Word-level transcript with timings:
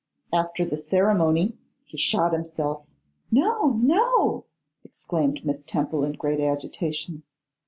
After 0.33 0.65
the 0.65 0.77
ceremony 0.77 1.59
he 1.85 1.95
shot 1.95 2.33
himself.' 2.33 2.87
'No, 3.29 3.73
no!' 3.79 4.45
exclaimed 4.83 5.45
Miss 5.45 5.63
Temple 5.63 6.03
in 6.03 6.13
great 6.13 6.39
agitation. 6.39 7.21